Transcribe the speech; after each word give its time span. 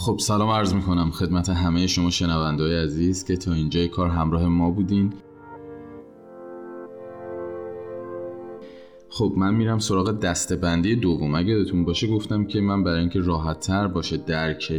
خب 0.00 0.18
سلام 0.18 0.48
عرض 0.48 0.74
می 0.74 0.82
کنم 0.82 1.10
خدمت 1.10 1.48
همه 1.48 1.86
شما 1.86 2.10
شنونده 2.10 2.62
های 2.62 2.82
عزیز 2.84 3.24
که 3.24 3.36
تا 3.36 3.52
اینجای 3.52 3.88
کار 3.88 4.08
همراه 4.08 4.46
ما 4.46 4.70
بودین. 4.70 5.12
خب 9.08 9.32
من 9.36 9.54
میرم 9.54 9.78
سراغ 9.78 10.20
دستبندی 10.20 10.96
دوم. 10.96 11.34
اگه 11.34 11.48
یادتون 11.48 11.84
باشه 11.84 12.06
گفتم 12.06 12.44
که 12.44 12.60
من 12.60 12.84
برای 12.84 13.00
اینکه 13.00 13.20
راحت 13.20 13.60
تر 13.60 13.86
باشه 13.86 14.16
درک 14.16 14.72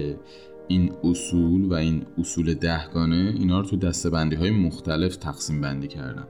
این 0.68 0.92
اصول 1.04 1.66
و 1.66 1.74
این 1.74 2.06
اصول 2.18 2.54
دهگانه 2.54 3.34
اینا 3.40 3.60
رو 3.60 3.66
تو 3.66 3.76
دستبندی 3.76 4.36
های 4.36 4.52
مختلف 4.52 5.16
تقسیم 5.16 5.62
بندی 5.62 5.88
کردم. 5.88 6.28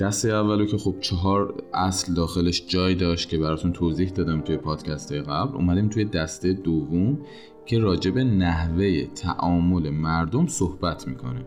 دسته 0.00 0.28
اولو 0.28 0.66
که 0.66 0.78
خب 0.78 0.94
چهار 1.00 1.54
اصل 1.74 2.14
داخلش 2.14 2.64
جای 2.66 2.94
داشت 2.94 3.28
که 3.28 3.38
براتون 3.38 3.72
توضیح 3.72 4.08
دادم 4.08 4.40
توی 4.40 4.56
پادکست 4.56 5.12
قبل 5.12 5.56
اومدیم 5.56 5.88
توی 5.88 6.04
دسته 6.04 6.52
دوم 6.52 7.18
که 7.66 7.78
راجب 7.78 8.18
نحوه 8.18 9.04
تعامل 9.04 9.90
مردم 9.90 10.46
صحبت 10.46 11.08
می‌کنه. 11.08 11.44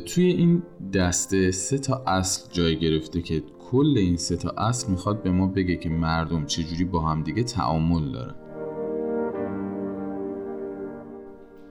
توی 0.00 0.24
این 0.24 0.62
دسته 0.94 1.50
سه 1.50 1.78
تا 1.78 2.02
اصل 2.06 2.48
جای 2.52 2.78
گرفته 2.78 3.22
که 3.22 3.42
کل 3.70 3.94
این 3.96 4.16
سه 4.16 4.36
تا 4.36 4.50
اصل 4.50 4.90
می‌خواد 4.90 5.22
به 5.22 5.30
ما 5.30 5.46
بگه 5.46 5.76
که 5.76 5.88
مردم 5.88 6.46
چجوری 6.46 6.84
با 6.84 7.00
همدیگه 7.00 7.42
تعامل 7.42 8.12
دارن. 8.12 8.34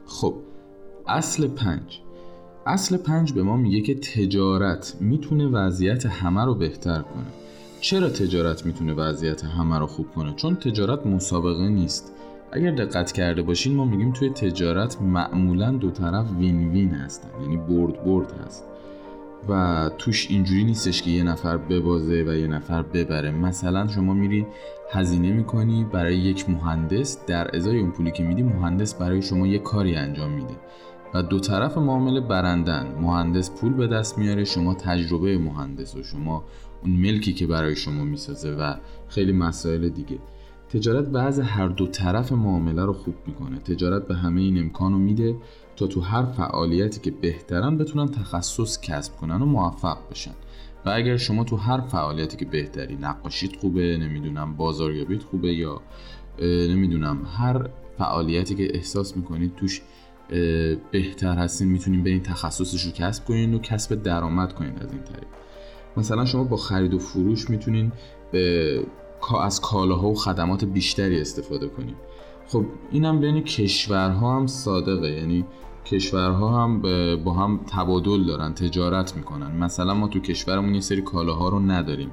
خب 0.05 0.35
اصل 1.07 1.47
پنج. 1.47 2.01
اصل 2.65 2.97
پنج 2.97 3.33
به 3.33 3.43
ما 3.43 3.57
میگه 3.57 3.81
که 3.81 3.95
تجارت 3.95 4.97
می‌تونه 4.99 5.47
وضعیت 5.47 6.05
همه 6.05 6.45
رو 6.45 6.55
بهتر 6.55 7.01
کنه. 7.01 7.27
چرا 7.81 8.09
تجارت 8.09 8.65
می‌تونه 8.65 8.93
وضعیت 8.93 9.45
همه 9.45 9.79
رو 9.79 9.87
خوب 9.87 10.11
کنه؟ 10.15 10.33
چون 10.35 10.55
تجارت 10.55 11.07
مسابقه 11.07 11.69
نیست. 11.69 12.15
اگر 12.51 12.71
دقت 12.71 13.11
کرده 13.11 13.41
باشین 13.41 13.75
ما 13.75 13.85
میگیم 13.85 14.11
توی 14.11 14.29
تجارت 14.29 15.01
معمولا 15.01 15.71
دو 15.71 15.91
طرف 15.91 16.31
وین 16.39 16.71
وین 16.71 16.91
هستن. 16.91 17.29
یعنی 17.41 17.57
برد 17.57 18.03
برد 18.03 18.31
هست. 18.31 18.65
و 19.49 19.89
توش 19.97 20.31
اینجوری 20.31 20.63
نیستش 20.63 21.01
که 21.01 21.11
یه 21.11 21.23
نفر 21.23 21.57
ببازه 21.57 22.23
و 22.27 22.33
یه 22.33 22.47
نفر 22.47 22.81
ببره. 22.81 23.31
مثلا 23.31 23.87
شما 23.87 24.13
میری 24.13 24.45
هزینه 24.91 25.31
می‌کنی 25.31 25.83
برای 25.83 26.17
یک 26.17 26.49
مهندس. 26.49 27.25
در 27.25 27.55
ازای 27.55 27.79
اون 27.79 27.91
پولی 27.91 28.11
که 28.11 28.23
میدی 28.23 28.43
مهندس 28.43 28.93
برای 28.93 29.21
شما 29.21 29.47
یه 29.47 29.59
کاری 29.59 29.95
انجام 29.95 30.31
میده. 30.31 30.55
و 31.13 31.23
دو 31.23 31.39
طرف 31.39 31.77
معامله 31.77 32.21
برندن. 32.21 32.87
مهندس 33.01 33.51
پول 33.51 33.73
به 33.73 33.87
دست 33.87 34.17
میاره 34.17 34.43
شما 34.43 34.73
تجربه 34.73 35.37
مهندس 35.37 35.95
و 35.95 36.03
شما 36.03 36.43
اون 36.83 36.91
ملکی 36.91 37.33
که 37.33 37.47
برای 37.47 37.75
شما 37.75 38.03
می‌سازه 38.03 38.51
و 38.51 38.75
خیلی 39.07 39.31
مسائل 39.31 39.89
دیگه. 39.89 40.17
تجارت 40.69 41.05
بعض 41.05 41.39
هر 41.39 41.67
دو 41.67 41.87
طرف 41.87 42.31
معامله 42.31 42.85
رو 42.85 42.93
خوب 42.93 43.15
می‌کنه. 43.27 43.57
تجارت 43.57 44.07
به 44.07 44.15
همه 44.15 44.41
این 44.41 44.57
امکان 44.57 44.91
رو 44.91 44.97
میده 44.97 45.35
تا 45.75 45.87
تو 45.87 46.01
هر 46.01 46.25
فعالیتی 46.25 46.99
که 46.99 47.11
بهترن 47.11 47.77
بتونن 47.77 48.07
تخصص 48.07 48.81
کسب 48.81 49.15
کنن 49.15 49.41
و 49.41 49.45
موفق 49.45 49.97
بشن. 50.11 50.33
و 50.85 50.89
اگر 50.89 51.17
شما 51.17 51.43
تو 51.43 51.55
هر 51.55 51.81
فعالیتی 51.81 52.37
که 52.37 52.45
بهتری 52.45 52.95
نقاشیت 52.95 53.55
خوبه 53.55 53.97
نمی‌دونم 53.97 54.55
بازاریابیت 54.55 55.23
خوبه 55.23 55.53
یا 55.53 55.81
نمی‌دونم 56.41 57.27
هر 57.37 57.69
فعالیتی 57.97 58.55
که 58.55 58.75
احساس 58.75 59.17
می‌کنید 59.17 59.55
توش 59.55 59.81
بهتر 60.91 61.35
هستین 61.35 61.67
می‌تونین 61.67 62.03
برین 62.03 62.23
تخصصش 62.23 62.83
رو 62.83 62.91
کسب 62.91 63.25
کنین 63.25 63.53
و 63.53 63.59
کسب 63.59 64.03
درآمد 64.03 64.53
کنین 64.53 64.75
از 64.77 64.91
این 64.91 65.03
طریق. 65.03 65.27
مثلا 65.97 66.25
شما 66.25 66.43
با 66.43 66.57
خرید 66.57 66.93
و 66.93 66.99
فروش 66.99 67.49
می‌تونین 67.49 67.91
به 68.31 68.83
از 69.41 69.61
کالاها 69.61 70.07
و 70.07 70.15
خدمات 70.15 70.65
بیشتری 70.65 71.21
استفاده 71.21 71.67
کنیم. 71.67 71.95
خب 72.47 72.65
اینم 72.91 73.19
بین 73.19 73.43
کشورها 73.43 74.35
هم 74.35 74.47
صادقه. 74.47 75.11
یعنی 75.11 75.45
کشورها 75.85 76.63
هم 76.63 76.81
با 77.23 77.33
هم 77.33 77.59
تبادل 77.67 78.23
دارن 78.23 78.53
تجارت 78.53 79.15
می‌کنن. 79.15 79.57
مثلا 79.57 79.93
ما 79.93 80.07
تو 80.07 80.19
کشورمون 80.19 80.75
یه 80.75 80.81
سری 80.81 81.01
کالاها 81.01 81.49
رو 81.49 81.59
نداریم. 81.59 82.11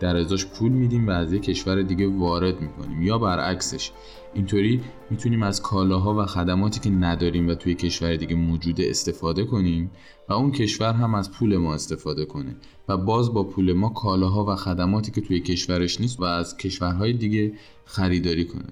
در 0.00 0.16
ازاش 0.16 0.46
پول 0.46 0.72
میدیم 0.72 1.08
و 1.08 1.10
از 1.10 1.32
یه 1.32 1.38
کشور 1.38 1.82
دیگه 1.82 2.08
وارد 2.08 2.60
می‌کنیم. 2.60 3.02
یا 3.02 3.18
برعکسش 3.18 3.90
اینطوری 4.34 4.80
می‌تونیم 5.10 5.42
از 5.42 5.62
کالاها 5.62 6.22
و 6.22 6.26
خدماتی 6.26 6.80
که 6.80 6.90
نداریم 6.90 7.48
و 7.48 7.54
توی 7.54 7.74
کشور 7.74 8.16
دیگه 8.16 8.34
موجوده 8.34 8.90
استفاده 8.90 9.44
کنیم 9.44 9.90
و 10.28 10.32
اون 10.32 10.52
کشور 10.52 10.92
هم 10.92 11.14
از 11.14 11.32
پول 11.32 11.56
ما 11.56 11.74
استفاده 11.74 12.24
کنه 12.24 12.56
و 12.88 12.96
باز 12.96 13.34
با 13.34 13.44
پول 13.44 13.72
ما 13.72 13.88
کالاها 13.88 14.44
و 14.44 14.56
خدماتی 14.56 15.12
که 15.12 15.20
توی 15.20 15.40
کشورش 15.40 16.00
نیست 16.00 16.20
و 16.20 16.24
از 16.24 16.56
کشورهای 16.56 17.12
دیگه 17.12 17.52
خریداری 17.84 18.44
کنه. 18.44 18.68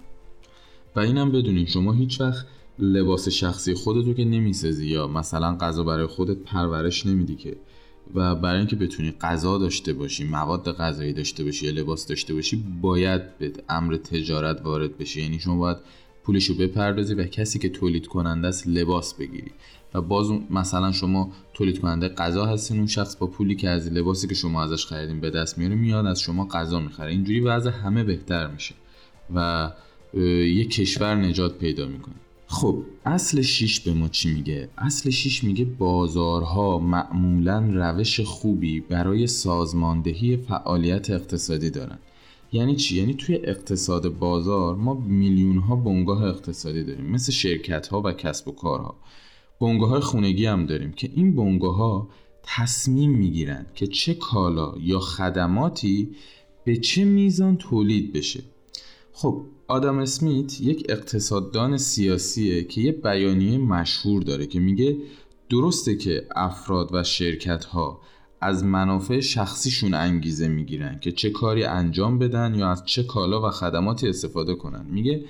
و 0.96 1.00
اینم 1.00 1.32
بدونین 1.32 1.66
شما 1.66 1.92
هیچ 1.92 2.20
وقت 2.20 2.46
لباس 2.78 3.28
شخصی 3.28 3.74
خودتو 3.74 4.14
که 4.14 4.24
نمی‌سازی 4.24 4.86
یا 4.86 5.06
مثلا 5.06 5.56
غذا 5.56 5.84
برای 5.84 6.06
خودت 6.06 6.36
پرورش 6.36 7.06
نمیدی 7.06 7.36
که 7.36 7.56
و 8.14 8.34
برای 8.34 8.58
اینکه 8.58 8.76
بتونی 8.76 9.10
غذا 9.20 9.58
داشته 9.58 9.92
باشی 9.92 10.24
مواد 10.24 10.76
غذایی 10.76 11.12
داشته 11.12 11.44
باشی 11.44 11.66
یا 11.66 11.72
لباس 11.72 12.06
داشته 12.06 12.34
باشی 12.34 12.64
باید 12.80 13.38
به 13.38 13.52
امر 13.68 13.96
تجارت 13.96 14.62
وارد 14.62 14.98
بشی. 14.98 15.22
یعنی 15.22 15.38
شما 15.38 15.56
باید 15.56 15.76
پولشو 16.24 16.54
بپردازی 16.54 17.14
و 17.14 17.24
کسی 17.24 17.58
که 17.58 17.68
تولید 17.68 18.06
کننده 18.06 18.48
است 18.48 18.68
لباس 18.68 19.14
بگیری. 19.14 19.50
و 19.94 20.00
باز 20.00 20.30
مثلا 20.50 20.92
شما 20.92 21.32
تولید 21.54 21.80
کننده 21.80 22.08
غذا 22.08 22.46
هستین 22.46 22.76
اون 22.76 22.86
شخص 22.86 23.16
با 23.16 23.26
پولی 23.26 23.54
که 23.54 23.68
از 23.68 23.92
لباسی 23.92 24.26
که 24.28 24.34
شما 24.34 24.62
ازش 24.62 24.86
خریدین 24.86 25.20
به 25.20 25.30
دست 25.30 25.58
میاره 25.58 25.74
میاد 25.74 26.06
از 26.06 26.20
شما 26.20 26.46
غذا 26.46 26.80
می‌خره. 26.80 27.10
اینجوری 27.10 27.40
وضع 27.40 27.70
همه 27.70 28.04
بهتر 28.04 28.46
میشه 28.46 28.74
و 29.34 29.70
یه 30.44 30.64
کشور 30.64 31.14
نجات 31.14 31.58
پیدا 31.58 31.86
می‌کنه. 31.86 32.14
خب 32.48 32.82
اصل 33.04 33.42
6 33.42 33.80
به 33.80 33.92
ما 33.92 34.08
چی 34.08 34.34
میگه؟ 34.34 34.68
اصل 34.78 35.10
6 35.10 35.44
میگه 35.44 35.64
بازارها 35.64 36.78
معمولا 36.78 37.58
روش 37.58 38.20
خوبی 38.20 38.80
برای 38.80 39.26
سازماندهی 39.26 40.36
فعالیت 40.36 41.10
اقتصادی 41.10 41.70
دارن 41.70 41.98
یعنی 42.52 42.76
چی؟ 42.76 42.96
یعنی 42.96 43.14
توی 43.14 43.36
اقتصاد 43.36 44.08
بازار 44.08 44.76
ما 44.76 44.94
میلیون 44.94 45.58
ها 45.58 45.76
بنگاه 45.76 46.22
اقتصادی 46.22 46.84
داریم 46.84 47.06
مثل 47.06 47.32
شرکت 47.32 47.86
ها 47.86 48.02
و 48.04 48.12
کسب 48.12 48.48
و 48.48 48.52
کارها 48.52 48.96
بنگاه 49.60 49.88
های 49.88 50.00
خونگی 50.00 50.46
هم 50.46 50.66
داریم 50.66 50.92
که 50.92 51.10
این 51.14 51.36
بنگاه 51.36 51.76
ها 51.76 52.08
تصمیم 52.42 53.10
می‌گیرن 53.10 53.66
که 53.74 53.86
چه 53.86 54.14
کالا 54.14 54.74
یا 54.80 54.98
خدماتی 54.98 56.10
به 56.64 56.76
چه 56.76 57.04
میزان 57.04 57.56
تولید 57.56 58.12
بشه 58.12 58.42
خب 59.12 59.42
آدم 59.68 59.98
اسمیت 59.98 60.60
یک 60.60 60.86
اقتصاددان 60.88 61.76
سیاسیه 61.76 62.64
که 62.64 62.80
یه 62.80 62.92
بیانیه 62.92 63.58
مشهور 63.58 64.22
داره 64.22 64.46
که 64.46 64.60
میگه 64.60 64.96
درسته 65.50 65.96
که 65.96 66.26
افراد 66.36 66.90
و 66.92 67.02
شرکت 67.02 67.64
ها 67.64 68.00
از 68.40 68.64
منافع 68.64 69.20
شخصیشون 69.20 69.94
انگیزه 69.94 70.48
می‌گیرن 70.48 70.98
که 71.00 71.12
چه 71.12 71.30
کاری 71.30 71.64
انجام 71.64 72.18
بدن 72.18 72.54
یا 72.54 72.70
از 72.70 72.84
چه 72.84 73.02
کالا 73.02 73.48
و 73.48 73.50
خدماتی 73.50 74.08
استفاده 74.08 74.54
کنن. 74.54 74.86
میگه 74.90 75.24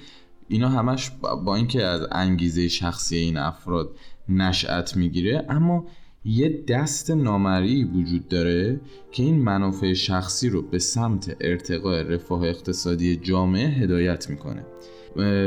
اینا 0.48 0.68
همش 0.68 1.10
با 1.44 1.56
اینکه 1.56 1.84
از 1.84 2.00
انگیزه 2.12 2.68
شخصی 2.68 3.16
این 3.16 3.36
افراد 3.36 3.90
نشأت 4.28 4.96
می‌گیره 4.96 5.46
اما 5.48 5.86
یه 6.28 6.64
دست 6.68 7.10
نامری 7.10 7.84
وجود 7.84 8.28
داره 8.28 8.80
که 9.12 9.22
این 9.22 9.42
منافع 9.42 9.92
شخصی 9.92 10.48
رو 10.48 10.62
به 10.62 10.78
سمت 10.78 11.36
ارتقاء 11.40 12.02
رفاه 12.02 12.42
اقتصادی 12.42 13.16
جامعه 13.16 13.68
هدایت 13.68 14.30
می‌کنه. 14.30 14.66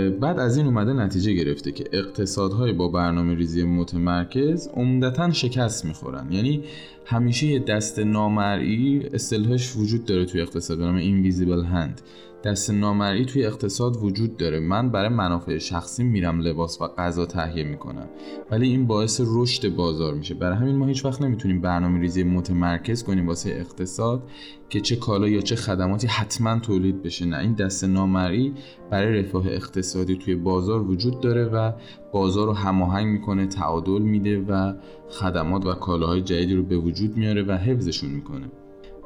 بعد 0.09 0.39
از 0.39 0.57
این 0.57 0.65
اومده 0.65 0.93
نتیجه 0.93 1.33
گرفته 1.33 1.71
که 1.71 1.83
اقتصادهای 1.93 2.73
با 2.73 2.87
برنامه 2.87 3.35
ریزی 3.35 3.63
متمرکز 3.63 4.67
عمدتا 4.73 5.31
شکست 5.31 5.85
می‌خورن. 5.85 6.31
یعنی 6.31 6.63
همیشه 7.05 7.47
یه 7.47 7.59
دست 7.59 7.99
نامرئی 7.99 9.09
اصطلاحش 9.13 9.75
وجود 9.75 10.05
داره 10.05 10.25
توی 10.25 10.41
اقتصاد 10.41 10.77
به 10.77 10.83
نام 10.83 10.95
اینویزیبل 10.95 11.63
هند 11.63 12.01
دست 12.43 12.71
نامرئی 12.71 13.25
توی 13.25 13.45
اقتصاد 13.45 14.03
وجود 14.03 14.37
داره. 14.37 14.59
من 14.59 14.89
برای 14.89 15.09
منافع 15.09 15.57
شخصی 15.57 16.03
میرم 16.03 16.39
لباس 16.39 16.81
و 16.81 16.87
غذا 16.87 17.25
تهیه 17.25 17.63
می‌کنم. 17.63 18.09
ولی 18.51 18.67
این 18.67 18.87
باعث 18.87 19.21
رشد 19.25 19.75
بازار 19.75 20.13
میشه. 20.13 20.33
برای 20.33 20.57
همین 20.57 20.75
ما 20.75 20.85
هیچ 20.85 21.05
وقت 21.05 21.21
نمی‌تونیم 21.21 21.61
برنامه 21.61 21.99
ریزی 21.99 22.23
متمرکز 22.23 23.03
کنیم 23.03 23.27
واسه 23.27 23.49
اقتصاد 23.49 24.23
که 24.69 24.79
چه 24.79 24.95
کالا 24.95 25.27
یا 25.27 25.41
چه 25.41 25.55
خدماتی 25.55 26.07
حتما 26.07 26.59
تولید 26.59 27.03
بشه. 27.03 27.25
نه 27.25 27.37
این 27.37 27.53
دست 27.53 27.83
نامرئی 27.83 28.53
برای 28.89 29.19
رفاه 29.19 29.47
اقتصادی 29.47 30.15
توی 30.15 30.35
بازار 30.35 30.81
وجود 30.81 31.21
داره 31.21 31.45
و 31.45 31.71
بازار 32.13 32.47
رو 32.47 32.53
هماهنگ 32.53 33.07
می‌کنه 33.07 33.47
تعادل 33.47 34.01
میده 34.01 34.39
و 34.39 34.73
خدمات 35.09 35.65
و 35.65 35.73
کالاهای 35.73 36.21
جدیدی 36.21 36.55
رو 36.55 36.63
به 36.63 36.77
وجود 36.77 37.17
میاره 37.17 37.43
و 37.43 37.51
حفظشون 37.51 38.09
می‌کنه. 38.09 38.51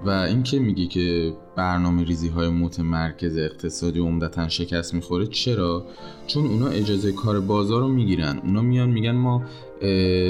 و 0.05 0.09
اینکه 0.09 0.59
میگی 0.59 0.87
که 0.87 1.33
برنامه 1.55 2.03
ریزی 2.03 2.27
های 2.27 2.49
متمرکز 2.49 3.37
اقتصادی 3.37 3.99
عمدتا 3.99 4.49
شکست 4.49 4.93
می‌خوره 4.93 5.27
چرا؟ 5.27 5.85
چون 6.27 6.45
اونا 6.45 6.67
اجازه 6.67 7.11
کار 7.11 7.39
بازار 7.39 7.81
رو 7.81 7.87
می‌گیرن. 7.87 8.39
اونا 8.43 8.61
میان 8.61 8.89
میگن 8.89 9.11
ما 9.11 9.43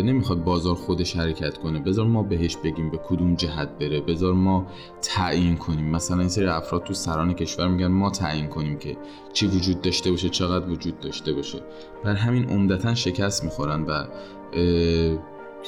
نمی‌خواد 0.03 0.43
بازار 0.43 0.75
خودش 0.75 1.15
حرکت 1.15 1.57
کنه. 1.57 1.79
بذار 1.79 2.05
ما 2.05 2.23
بهش 2.23 2.57
بگیم 2.57 2.89
به 2.89 2.99
کدوم 3.07 3.35
جهت 3.35 3.69
بره. 3.79 4.01
بذار 4.01 4.33
ما 4.33 4.67
تعیین 5.01 5.57
کنیم. 5.57 5.85
مثلا 5.85 6.19
این 6.19 6.29
سری 6.29 6.45
افراد 6.45 6.83
تو 6.83 6.93
سران 6.93 7.33
کشور 7.33 7.67
میگن 7.67 7.87
ما 7.87 8.09
تعیین 8.09 8.47
کنیم 8.47 8.77
که 8.77 8.97
چی 9.33 9.47
وجود 9.47 9.81
داشته 9.81 10.11
باشه 10.11 10.29
چقدر 10.29 10.69
وجود 10.69 10.99
داشته 10.99 11.33
باشه. 11.33 11.59
بر 12.03 12.13
همین 12.13 12.49
عمدتا 12.49 12.95
شکست 12.95 13.43
می‌خورن 13.43 13.81
و 13.81 14.07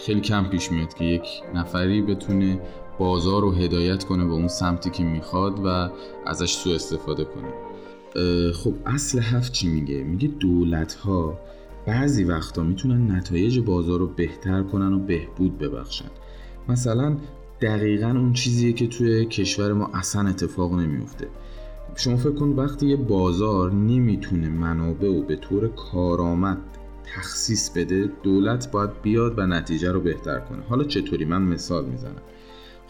خیلی 0.05 0.21
کم 0.21 0.43
پیش 0.43 0.71
میاد 0.71 0.93
که 0.93 1.05
یک 1.05 1.27
نفری 1.53 2.01
بتونه 2.01 2.59
بازار 2.99 3.41
رو 3.41 3.51
هدایت 3.51 4.03
کنه 4.03 4.25
به 4.25 4.33
اون 4.33 4.47
سمتی 4.47 4.89
که 4.89 5.03
می‌خواد 5.03 5.59
و 5.65 5.89
ازش 6.25 6.53
سوء 6.53 6.75
استفاده 6.75 7.25
کنه. 7.25 7.53
خب 8.51 8.73
اصل 8.85 9.19
هفت 9.19 9.51
چی 9.51 9.67
میگه؟ 9.67 10.03
میگه 10.03 10.27
دولت 10.27 10.93
ها 10.93 11.39
بعضی 11.87 12.23
وقتا 12.23 12.63
می‌تونن 12.63 13.15
نتایج 13.15 13.59
بازار 13.59 13.99
رو 13.99 14.07
بهتر 14.07 14.63
کنن 14.63 14.93
و 14.93 14.99
بهبود 14.99 15.57
ببخشن. 15.57 16.09
مثلا 16.69 17.17
دقیقا 17.61 18.07
اون 18.07 18.33
چیزیه 18.33 18.73
که 18.73 18.87
توی 18.87 19.25
کشور 19.25 19.73
ما 19.73 19.89
اصلا 19.93 20.29
اتفاق 20.29 20.73
نمیفته 20.73 21.27
شما 21.95 22.17
فکر 22.17 22.35
کن 22.35 22.47
وقتی 22.49 22.87
یه 22.87 22.95
بازار 22.95 23.71
نمی‌تونه 23.71 24.49
منابع 24.49 25.07
و 25.07 25.21
به 25.21 25.35
طور 25.35 25.67
کارآمد 25.67 26.57
تخصیص 27.15 27.69
بده 27.69 28.09
دولت 28.23 28.71
باید 28.71 29.01
بیاد 29.01 29.39
و 29.39 29.47
نتیجه 29.47 29.91
رو 29.91 29.99
بهتر 29.99 30.39
کنه. 30.39 30.63
حالا 30.69 30.83
چطوری؟ 30.83 31.25
من 31.25 31.41
مثال 31.41 31.85
می‌زنم. 31.85 32.21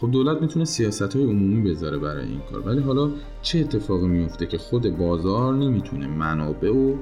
خب 0.00 0.10
دولت 0.10 0.42
می‌تونه 0.42 0.64
سیاست 0.64 1.16
های 1.16 1.24
عمومی 1.24 1.70
بذاره 1.70 1.98
برای 1.98 2.26
این 2.28 2.40
کار 2.50 2.68
ولی 2.68 2.80
حالا 2.80 3.10
چه 3.42 3.58
اتفاقی 3.58 4.06
میفته 4.06 4.46
که 4.46 4.58
خود 4.58 4.96
بازار 4.96 5.54
نمی‌تونه 5.54 6.06
منابع 6.06 6.70
و 6.70 6.94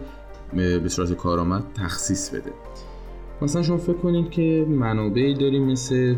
به 0.54 0.88
صورت 0.88 1.12
کارآمد 1.12 1.64
تخصیص 1.74 2.30
بده؟ 2.34 2.52
مثلا 3.42 3.62
شما 3.62 3.76
فکر 3.76 3.96
کنید 3.96 4.30
که 4.30 4.66
منابعی 4.68 5.34
داریم 5.34 5.64
مثل 5.64 6.16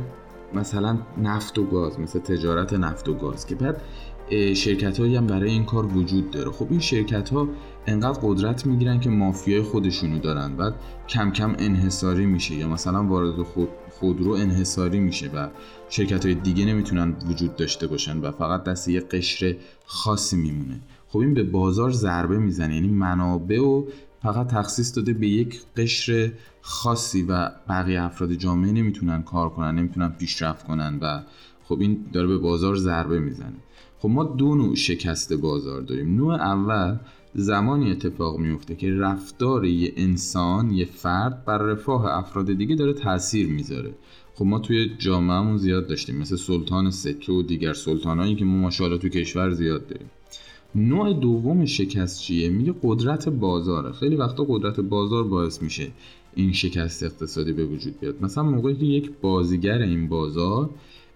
مثلا 0.55 0.99
نفت 1.23 1.59
و 1.59 1.65
گاز 1.65 2.01
مثل 2.01 2.19
تجارت 2.19 2.73
نفت 2.73 3.09
و 3.09 3.15
گاز 3.15 3.47
که 3.47 3.55
بعد 3.55 3.83
شرکت 4.31 5.01
هایی 5.01 5.17
هم 5.17 5.27
برای 5.27 5.51
این 5.51 5.65
کار 5.65 5.87
وجود 5.87 6.31
داره. 6.31 6.51
خب 6.51 6.67
این 6.71 6.81
شرکت 6.81 7.29
ها 7.29 7.49
انقدر 7.87 8.19
قدرت 8.23 8.67
می‌گیرن 8.67 9.01
که 9.01 9.11
مافیای 9.11 9.63
خودشونو 9.63 10.19
دارن. 10.19 10.57
بعد 10.57 10.75
کم 11.09 11.31
کم 11.31 11.55
انحصاری 11.59 12.27
میشه 12.27 12.55
یا 12.55 12.69
مثلا 12.69 13.05
وارد 13.05 13.43
خود 13.43 13.69
خودرو 13.91 14.33
انحصاری 14.33 15.01
میشه 15.01 15.31
و 15.35 15.49
شرکت 15.89 16.27
های 16.27 16.35
دیگه 16.35 16.65
نمی‌تونن 16.65 17.17
وجود 17.29 17.57
داشته 17.57 17.87
باشن 17.87 18.19
و 18.19 18.31
فقط 18.31 18.65
دست 18.65 18.89
یه 18.89 19.01
قشر 19.01 19.57
خاصی 19.87 20.37
میمونه. 20.37 20.81
خب 21.09 21.19
این 21.19 21.35
به 21.35 21.43
بازار 21.43 21.91
ضربه 21.91 22.39
می‌زنه. 22.39 22.75
یعنی 22.75 22.89
منابع 22.89 23.61
و 23.61 23.85
فقط 24.23 24.47
تخصیص 24.47 24.97
داده 24.97 25.13
به 25.13 25.27
یک 25.27 25.61
قشر 25.77 26.33
خاصی 26.61 27.23
و 27.23 27.51
بقیه 27.69 28.03
افراد 28.03 28.33
جامعه 28.33 28.73
نمی‌تونن 28.73 29.23
کار 29.23 29.51
کنن 29.51 29.75
نمی‌تونن 29.75 30.09
پیشرفت 30.09 30.67
کنن 30.67 30.99
و 31.03 31.23
خب 31.65 31.81
این 31.81 32.07
داره 32.13 32.27
به 32.27 32.39
بازار 32.39 32.77
ضربه 32.77 33.21
می‌زنه. 33.21 33.57
خب 33.99 34.09
ما 34.09 34.25
دو 34.25 34.55
نوع 34.55 34.75
شکست 34.75 35.33
بازار 35.33 35.83
داریم. 35.83 36.17
نوع 36.17 36.35
اول 36.35 36.97
زمانی 37.35 37.91
اتفاق 37.91 38.39
میفته 38.39 38.75
که 38.75 38.93
رفتار 38.93 39.65
یه 39.65 39.93
انسان 39.97 40.71
یه 40.71 40.85
فرد 40.85 41.45
بر 41.45 41.59
رفاه 41.59 42.07
افراد 42.07 42.53
دیگه 42.53 42.75
داره 42.75 42.93
تاثیر 42.93 43.49
می‌ذاره. 43.49 43.95
خب 44.35 44.45
ما 44.45 44.59
توی 44.59 44.91
جامعهمون 44.99 45.57
زیاد 45.57 45.87
داشتیم 45.87 46.17
مثل 46.17 46.37
سلطان 46.37 46.91
سکه 46.91 47.33
و 47.33 47.43
دیگر 47.43 47.73
سلطانایی 47.73 48.35
که 48.35 48.45
ما 48.45 48.57
ماشاءالله 48.57 48.99
تو 48.99 49.09
کشور 49.09 49.51
زیاد 49.51 49.87
داریم. 49.87 50.11
نوع 50.75 51.13
دوم 51.13 51.65
شکست 51.65 52.21
چیه؟ 52.21 52.49
میگه 52.49 52.75
قدرت 52.83 53.29
بازاره. 53.29 53.93
خیلی 53.93 54.17
وقتا 54.17 54.45
قدرت 54.49 54.81
بازار 54.81 55.25
باعث 55.25 55.63
میشه 55.63 55.89
این 56.35 56.53
شکست 56.53 57.03
اقتصادی 57.03 57.53
به 57.53 57.65
وجود 57.65 58.01
بیاد. 58.01 58.23
مثلا 58.23 58.45
موقعی 58.45 58.75
که 58.75 58.85
یک 58.85 59.11
بازیگر 59.21 59.79
این 59.79 60.09
بازار 60.09 60.71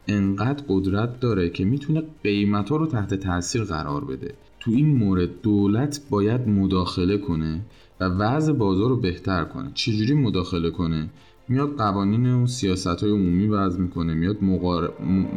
انقدر 0.09 0.65
قدرت 0.69 1.21
داره 1.21 1.51
که 1.51 1.65
می‌تونه 1.65 2.03
قیمت 2.23 2.71
ها 2.71 2.77
رو 2.77 2.87
تحت 2.87 3.15
تاثیر 3.15 3.65
قرار 3.65 4.05
بده. 4.05 4.35
تو 4.61 4.71
این 4.71 4.97
مورد 4.97 5.41
دولت 5.43 6.01
باید 6.11 6.49
مداخله 6.49 7.19
کنه 7.19 7.61
و 8.01 8.05
وضع 8.05 8.53
بازار 8.53 8.89
رو 8.89 8.97
بهتر 8.97 9.45
کنه. 9.45 9.71
چجوری 9.75 10.15
مداخله 10.15 10.71
کنه؟ 10.71 11.11
میاد 11.49 11.77
قوانین 11.77 12.27
و 12.27 12.47
سیاست 12.47 12.87
های 12.87 13.11
عمومی 13.11 13.47
وضع 13.47 13.81
می‌کنه 13.81 14.15
میاد 14.15 14.37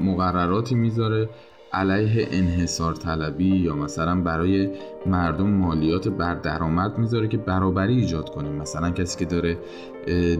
مقرراتی 0.04 0.75
می‌ذاره 0.75 1.30
علیه 1.74 2.28
انحصار 2.31 2.94
طلبی 2.94 3.56
یا 3.56 3.75
مثلا 3.75 4.22
برای 4.22 4.70
مردم 5.06 5.50
مالیات 5.50 6.08
بر 6.08 6.36
درآمد 6.36 6.98
می‌ذاره 6.98 7.28
که 7.28 7.38
برابری 7.38 7.96
ایجاد 7.96 8.30
کنه. 8.30 8.50
مثلا 8.50 8.90
کسی 8.90 9.20
که 9.20 9.25
داره 9.25 9.58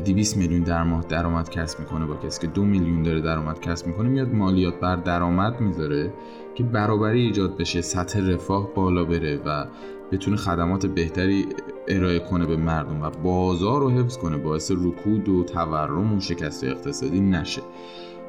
200 0.06 0.38
میلیون 0.38 0.64
در 0.64 0.84
ماه 0.84 1.06
درآمد 1.10 1.50
کسب 1.50 1.80
می‌کنه 1.80 2.06
با 2.06 2.16
کسی 2.16 2.42
که 2.42 2.48
دو 2.48 2.64
میلیون 2.64 3.04
داره 3.04 3.22
درآمد 3.22 3.60
کسب 3.60 3.88
می‌کنه 3.88 4.10
میاد 4.10 4.34
مالیات 4.34 4.80
بر 4.80 4.96
درآمد 4.96 5.62
می‌ذاره 5.62 6.14
که 6.56 6.64
برابری 6.64 7.22
ایجاد 7.22 7.58
بشه 7.58 7.82
سطح 7.82 8.20
رفاه 8.20 8.74
بالا 8.76 9.04
بره 9.04 9.40
و 9.46 9.66
بتونه 10.12 10.38
خدمات 10.38 10.86
بهتری 10.86 11.46
ارائه 11.88 12.20
کنه 12.20 12.46
به 12.46 12.58
مردم 12.58 13.02
و 13.02 13.10
بازار 13.10 13.82
رو 13.82 13.90
حفظ 13.90 14.18
کنه 14.18 14.38
باعث 14.38 14.72
رکود 14.72 15.30
و 15.30 15.44
تورم 15.44 16.18
و 16.18 16.20
شکست 16.20 16.64
اقتصادی 16.64 17.20
نشه. 17.20 17.62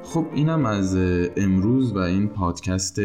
خب 0.04 0.26
اینم 0.34 0.66
از 0.66 0.96
امروز 1.36 1.92
و 1.92 1.98
این 1.98 2.28
پادکست 2.28 3.00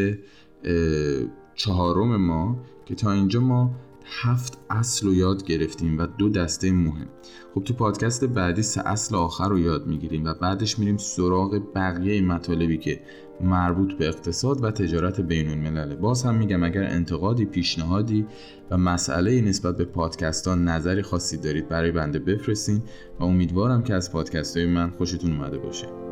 چهارم 1.55 2.15
ما 2.15 2.57
که 2.85 2.95
تا 2.95 3.11
اینجا 3.11 3.39
ما 3.39 3.75
هفت 4.05 4.57
اصل 4.69 5.07
رو 5.07 5.13
یاد 5.13 5.43
گرفتیم 5.43 5.99
و 5.99 6.07
دو 6.17 6.29
دسته 6.29 6.71
مهم. 6.71 7.07
خب 7.55 7.63
تو 7.63 7.73
پادکست 7.73 8.25
بعدی 8.25 8.61
سه 8.61 8.87
اصل 8.87 9.15
آخر 9.15 9.49
رو 9.49 9.59
یاد 9.59 9.87
می‌گیریم 9.87 10.25
و 10.25 10.33
بعدش 10.33 10.79
میریم 10.79 10.97
سراغ 10.97 11.61
بقیه 11.75 12.21
مطالبی 12.21 12.77
که 12.77 13.01
مربوط 13.41 13.93
به 13.93 14.07
اقتصاد 14.07 14.63
و 14.63 14.71
تجارت 14.71 15.21
بین 15.21 15.49
الملله 15.49 15.95
باز 15.95 16.23
هم 16.23 16.35
میگم 16.35 16.63
اگر 16.63 16.83
انتقادی 16.83 17.45
پیشنهادی 17.45 18.25
و 18.71 18.77
مسئله 18.77 19.41
نسبت 19.41 19.77
به 19.77 19.85
پادکست 19.85 20.47
ها 20.47 20.55
نظری 20.55 21.01
خاصی 21.01 21.37
دارید 21.37 21.69
برای 21.69 21.91
بنده 21.91 22.19
بفرستین 22.19 22.81
و 23.19 23.23
امیدوارم 23.23 23.83
که 23.83 23.93
از 23.93 24.11
پادکست 24.11 24.57
های 24.57 24.65
من 24.65 24.89
خوشتون 24.89 25.31
اومده 25.31 25.57
باشه. 25.57 26.08